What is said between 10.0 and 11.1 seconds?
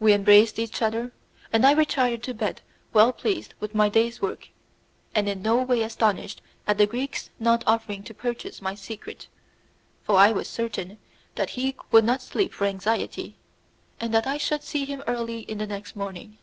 for I was certain